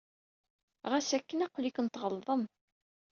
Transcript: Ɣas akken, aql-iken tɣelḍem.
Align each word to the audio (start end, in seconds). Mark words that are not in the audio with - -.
Ɣas 0.91 1.09
akken, 1.17 1.43
aql-iken 1.45 1.87
tɣelḍem. 1.87 2.43